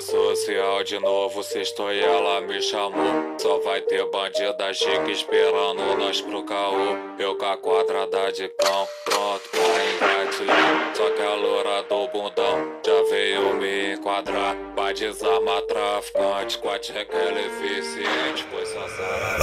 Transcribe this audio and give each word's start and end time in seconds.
social 0.00 0.82
de 0.84 0.98
novo, 0.98 1.42
sextou 1.42 1.92
e 1.92 2.00
ela 2.00 2.40
me 2.40 2.60
chamou. 2.62 3.38
Só 3.38 3.58
vai 3.60 3.80
ter 3.80 4.04
bandida 4.10 4.72
chique 4.72 5.12
esperando 5.12 5.96
nós 5.98 6.20
pro 6.20 6.44
caô. 6.44 6.96
Eu 7.18 7.36
com 7.36 7.46
a 7.46 7.56
quadrada 7.56 8.32
de 8.32 8.48
cão, 8.48 8.88
pronto 9.04 9.48
pra 9.50 10.20
engatilhar. 10.20 10.92
Só 10.94 11.10
que 11.10 11.22
a 11.22 11.34
loura 11.34 11.82
do 11.84 12.08
bundão 12.08 12.80
já 12.84 13.02
veio 13.10 13.54
me 13.54 13.94
enquadrar. 13.94 14.56
Pra 14.74 14.92
desarmar 14.92 15.62
traficante 15.62 16.58
com 16.58 16.68
a 16.68 16.78
tcheca 16.78 17.16
ela 17.16 17.38
é 17.38 17.46
eficiente, 17.46 18.46
pois 18.50 18.68
só 18.68 18.86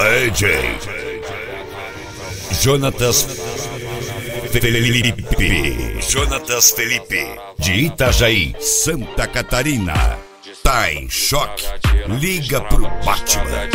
AJ 0.00 0.44
Jonatas 2.62 3.26
Felipe 4.52 6.00
Jonatas 6.00 6.70
Felipe 6.70 7.26
de 7.58 7.72
Itajaí, 7.72 8.54
Santa 8.60 9.26
Catarina 9.26 10.23
Tá 10.64 10.90
em 10.90 11.10
choque? 11.10 11.66
Liga 12.08 12.58
pro 12.62 12.88
Batman. 13.04 13.68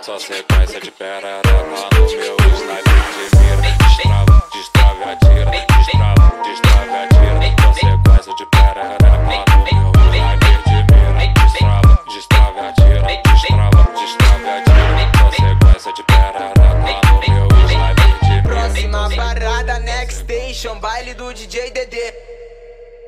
Só 0.00 0.16
sequência 0.16 0.80
de 0.80 0.92
perereca 0.92 1.42
no 1.42 2.06
meu 2.06 2.36
sniper 2.54 2.94
de 3.10 3.36
mira. 3.36 3.66
Destrava, 3.76 4.48
destrave, 4.52 5.02
atira, 5.02 5.50
destrava, 5.50 6.26
destrave, 6.44 6.94
atira. 7.02 7.40
Só 7.60 7.72
sequência 7.74 8.32
de 8.36 8.46
perereca 8.46 9.10
no 9.10 9.18
meu 9.26 9.90
sniper 10.06 10.62
de 10.62 10.78
mira. 10.94 11.34
Destrava, 11.34 12.04
destrave, 12.14 12.60
atira, 12.60 13.08
destrava, 13.24 13.82
destrave, 13.98 14.48
atira. 14.48 15.02
Só 15.18 15.26
sequência 15.32 15.92
de 15.94 16.02
perereca 16.04 16.62
no 16.70 17.18
meu 17.34 17.48
sniper 17.66 18.12
de 18.20 18.30
mira. 18.30 18.42
Próxima 18.44 19.10
parada, 19.16 19.80
next 19.80 20.20
station, 20.20 20.78
baile 20.78 21.12
do 21.14 21.34
DJ 21.34 21.72
DD. 21.72 21.96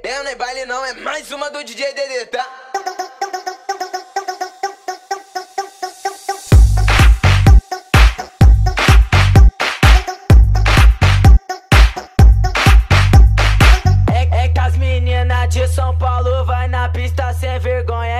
É, 0.02 0.22
não 0.24 0.30
é 0.30 0.34
baile 0.34 0.64
não, 0.66 0.84
é 0.84 0.94
mais 0.94 1.30
uma 1.30 1.48
do 1.50 1.62
DJ 1.62 1.92
DD, 1.92 2.26
tá? 2.26 2.68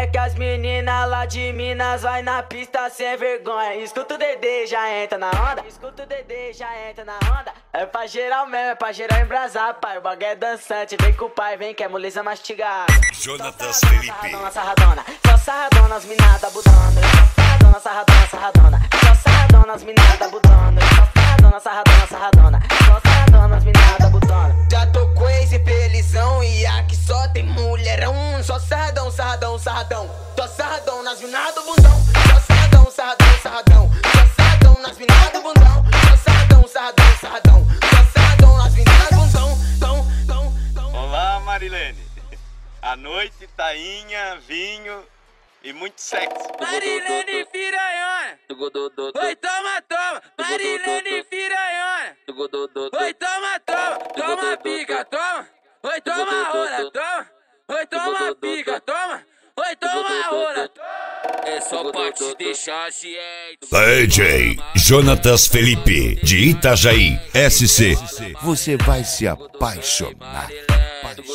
Que 0.09 0.19
as 0.19 0.35
meninas 0.35 1.09
lá 1.09 1.27
de 1.27 1.53
Minas 1.53 2.03
vai 2.03 2.23
na 2.23 2.43
pista 2.43 2.89
sem 2.91 3.17
vergonha. 3.17 3.77
Escuta 3.77 4.15
o 4.15 4.19
Dedê, 4.19 4.67
já 4.67 4.91
entra 4.91 5.19
na 5.19 5.31
onda. 5.31 5.65
Escuta 5.67 6.03
o 6.03 6.07
Dedê, 6.07 6.53
já 6.53 6.69
entra 6.89 7.05
na 7.05 7.15
onda. 7.15 7.53
É 7.73 7.85
pra 7.87 8.07
geral 8.07 8.47
mesmo, 8.47 8.71
é 8.71 8.75
pra 8.75 8.93
geral 8.93 9.21
embrasar, 9.21 9.75
pai. 9.75 9.99
O 9.99 10.01
bagulho 10.01 10.27
é 10.27 10.35
dançante. 10.35 10.97
Vem 11.01 11.13
com 11.13 11.27
o 11.27 11.31
pai, 11.31 11.57
vem 11.57 11.75
que 11.75 11.83
é 11.83 11.89
moleza 11.89 12.23
mastigada. 12.23 12.93
Jonatas 13.13 13.81
Felipe 13.81 14.07
Sarradona, 14.07 14.51
sarradona, 14.51 15.05
só 15.27 15.37
sarradona, 15.37 15.97
as 15.97 16.05
minadas 16.05 16.53
budando. 16.53 17.01
Só 17.73 17.81
sarradona, 17.81 17.81
sarradona, 17.81 18.27
sarradona. 18.31 18.81
Só 19.05 19.15
sarradona, 19.15 19.73
as 19.75 19.83
minadas 19.83 20.31
budando. 20.31 20.98
Minadas 31.39 31.65
bundão. 31.65 31.93
Só 32.27 32.41
sarradão, 32.41 32.91
sarradão, 32.91 33.39
sarradão. 33.43 33.91
Só 34.13 34.27
sarradão 34.37 34.83
nas 34.83 34.99
minadas 34.99 35.43
bundão. 35.43 35.85
Só 36.05 36.17
sarradão, 36.17 36.69
sarradão, 36.69 37.19
sarradão. 37.21 37.67
Só 37.91 38.05
sarradão 38.13 38.57
nas 38.59 38.75
minadas 38.75 39.11
bundão. 39.11 39.59
Tão, 39.79 40.07
tão, 40.27 40.55
tão. 40.75 40.95
Olá, 40.95 41.41
Marilene. 41.41 41.99
A 42.83 42.97
noite, 42.97 43.47
tainha, 43.57 44.39
vinho 44.47 45.05
e 45.63 45.73
muito 45.73 46.01
sexo. 46.01 46.49
Marilene 46.61 47.45
Piranhona. 47.47 48.39
Oi, 49.23 49.37
toma, 49.37 49.83
toma. 49.89 50.23
Marilene 50.39 51.23
Piranhona. 51.25 52.17
Oi, 53.01 53.15
toma, 53.15 53.61
toma. 53.61 53.99
Toma 54.17 54.57
pica, 54.57 55.05
toma. 55.05 55.49
Oi, 55.85 56.01
toma 56.01 56.45
rola, 56.51 56.91
toma. 56.91 57.31
Oi, 57.69 57.87
toma 57.87 58.35
pica, 58.35 58.81
toma. 58.81 59.28
Só 61.69 61.91
pra 61.91 62.11
te 62.13 62.35
deixar 62.39 62.91
ciente. 62.91 63.69
AJ 63.73 64.59
Jonatas 64.75 65.47
Felipe 65.47 66.17
de 66.23 66.51
Itajaí 66.51 67.21
SC 67.51 67.97
Você 68.43 68.77
vai 68.79 69.05
se 69.05 69.27
apaixonar. 69.27 70.49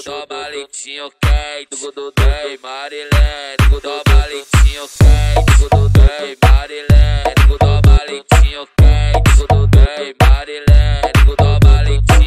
Toma 0.03 0.47
leitinho 0.49 1.09
quente, 1.21 1.75
ei 2.45 2.57
Marilene, 2.57 3.81
toma 3.81 4.25
leitinho 4.27 4.87
quente, 4.97 6.23
ei 6.23 6.37
Marilene, 6.43 7.57
toma 7.59 7.99
leitinho 8.07 8.67
quente, 8.77 10.01
ei 10.01 10.15
Marilene, 10.21 11.35
toma 11.37 11.81
leitinho 11.81 12.22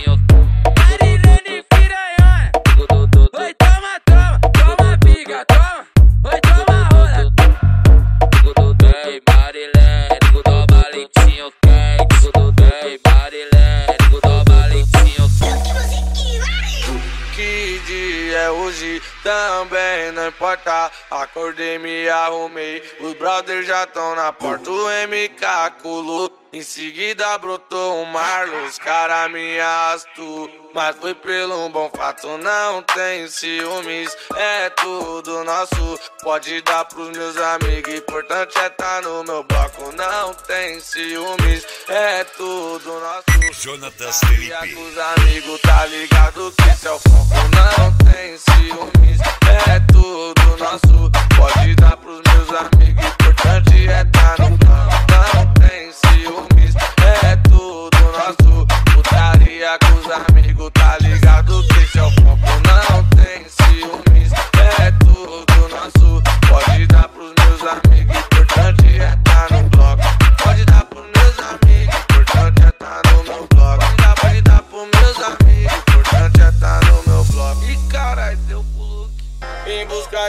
Também 19.23 20.12
não 20.12 20.29
importa. 20.29 20.91
Acordei, 21.11 21.79
me 21.79 22.09
arrumei. 22.09 22.83
Os 23.01 23.15
brothers 23.15 23.67
já 23.67 23.87
tão 23.87 24.15
na 24.15 24.33
porta. 24.33 24.71
O 24.71 24.87
MK 24.89 25.81
colou. 25.83 26.33
Em 26.53 26.62
seguida 26.62 27.37
brotou 27.39 28.03
o 28.03 28.06
Marlos. 28.06 28.79
Cara 28.79 29.29
me 29.29 29.61
arrastou. 29.61 30.51
Mas 30.75 30.97
foi 30.97 31.15
pelo 31.15 31.67
um 31.67 31.71
bom 31.71 31.91
fato. 31.95 32.27
Não 32.39 32.83
tem 32.83 33.29
ciúmes. 33.29 34.17
É 34.35 34.71
tudo 34.71 35.45
nosso. 35.45 36.01
Pode 36.23 36.62
dar 36.62 36.85
pros 36.85 37.17
meus 37.17 37.37
amigos. 37.37 37.93
Importante 37.95 38.59
é 38.59 38.69
tá 38.71 39.01
no 39.03 39.25
meu 39.25 39.43
bloco. 39.43 39.93
Não 39.93 40.33
tem 40.35 40.81
ciúmes. 40.81 41.67
É 41.89 42.25
tudo 42.25 43.01
nosso. 43.01 43.46
Jonatas 43.61 44.21
Felipe. 44.21 44.75
Os 44.75 44.99
amigos 44.99 45.61
tá 45.62 45.87
ligado 45.87 46.53
que 46.56 46.69
esse 46.69 46.87
é 46.87 46.93
o 46.93 46.99
foco. 46.99 47.34
Não 47.78 47.93
tem 47.99 48.37
ciúmes, 48.39 49.21
é 49.67 49.81
tudo 49.81 50.56
nosso. 50.59 51.11
Pode 51.37 51.75
dar 51.77 51.96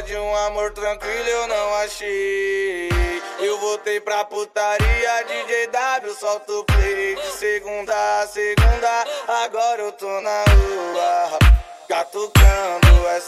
de 0.08 0.16
um 0.16 0.36
amor 0.48 0.72
tranquilo 0.72 1.28
eu 1.28 1.48
não 1.48 1.74
achei. 1.76 2.90
Eu 3.40 3.60
voltei 3.60 4.00
pra 4.00 4.24
putaria, 4.24 5.24
DJ 5.28 5.68
W, 5.68 6.16
solta 6.16 6.52
o 6.54 6.64
play. 6.64 7.16
De 7.16 7.28
segunda 7.38 8.22
a 8.22 8.28
segunda, 8.28 9.06
agora 9.28 9.82
eu 9.82 9.92
tô 9.92 10.22
na 10.22 10.44
rua 10.46 11.40
Catucando 11.90 13.08
essa 13.10 13.27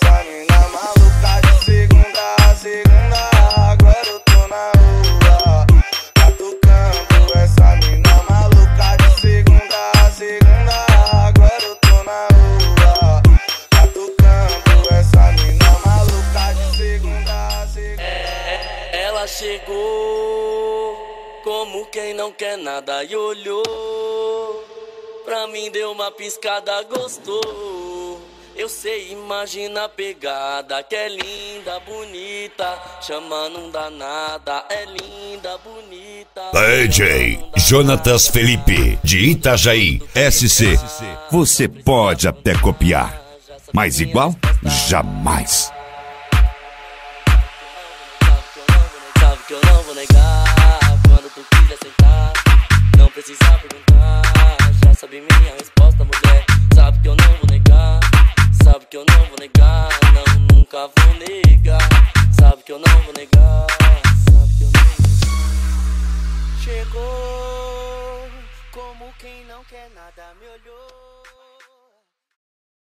como 21.50 21.84
quem 21.88 22.14
não 22.14 22.32
quer 22.32 22.60
nada 22.60 23.04
e 23.04 23.16
olhou. 23.16 23.64
Pra 25.26 25.48
mim 25.48 25.72
deu 25.72 25.92
uma 25.92 26.12
piscada, 26.12 26.84
gostou. 26.84 28.22
Eu 28.56 28.70
sei, 28.70 29.14
imagina 29.14 29.86
a 29.86 29.90
pegada 29.90 30.84
que 30.84 30.96
é 30.96 31.10
linda, 31.10 31.80
bonita. 31.80 32.80
Chama 33.02 33.50
não 33.50 33.72
dá 33.72 33.90
nada, 33.90 34.64
é 34.70 34.86
linda, 34.86 35.58
bonita. 35.58 36.52
AJ 36.54 37.40
Jonatas 37.58 38.28
Felipe 38.28 39.00
de 39.04 39.32
Itajaí 39.32 40.00
SC 40.32 40.78
Você 41.32 41.68
pode 41.68 42.28
até 42.28 42.54
copiar 42.56 43.20
Mas 43.74 44.00
igual, 44.00 44.36
jamais 44.88 45.72
não 62.90 63.02
vou 63.04 63.14
negar. 63.14 63.68
Sabe 64.32 64.58
que 64.58 64.64
eu 64.64 64.72
não 64.72 64.84
Chegou 66.64 68.30
como 68.72 69.14
quem 69.20 69.46
não 69.46 69.64
quer 69.66 69.90
nada, 69.92 70.34
me 70.40 70.48
olhou. 70.48 70.79